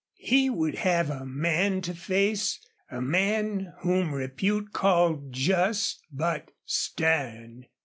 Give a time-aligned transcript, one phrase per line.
[0.17, 2.57] He would have a man to face
[2.89, 7.67] a man whom repute called just, but stern.